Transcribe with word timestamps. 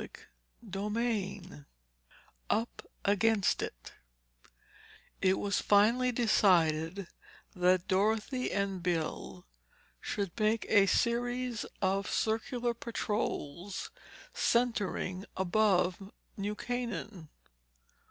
Chapter 0.00 0.28
XIV 0.70 1.66
UP 2.48 2.82
AGAINST 3.04 3.60
IT 3.60 3.92
It 5.20 5.38
was 5.38 5.60
finally 5.60 6.10
decided 6.10 7.08
that 7.54 7.86
Dorothy 7.86 8.50
and 8.50 8.82
Bill 8.82 9.44
should 10.00 10.32
make 10.40 10.64
a 10.70 10.86
series 10.86 11.66
of 11.82 12.10
circular 12.10 12.72
patrols, 12.72 13.90
centering 14.32 15.26
above 15.36 16.10
New 16.34 16.54
Canaan. 16.54 17.28